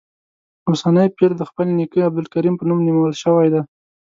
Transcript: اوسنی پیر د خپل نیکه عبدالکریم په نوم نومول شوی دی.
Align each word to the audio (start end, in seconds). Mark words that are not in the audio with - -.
اوسنی 0.67 1.07
پیر 1.17 1.31
د 1.37 1.41
خپل 1.49 1.67
نیکه 1.77 1.99
عبدالکریم 2.07 2.55
په 2.57 2.63
نوم 2.69 2.79
نومول 2.87 3.13
شوی 3.23 3.47
دی. 3.53 3.61